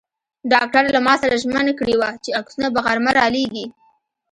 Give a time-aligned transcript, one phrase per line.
[0.51, 3.65] ډاکټر له ما سره ژمنه کړې وه چې عکسونه به غرمه را لېږي.